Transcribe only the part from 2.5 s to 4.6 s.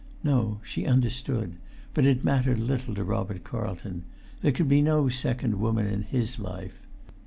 little to Robert Carlton; there